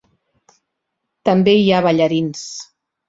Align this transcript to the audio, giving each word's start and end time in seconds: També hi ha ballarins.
També 1.31 1.55
hi 1.59 1.69
ha 1.69 1.83
ballarins. 1.89 2.43